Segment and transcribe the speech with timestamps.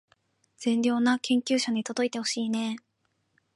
[0.57, 2.83] 善良な研究者に届いてほしいねー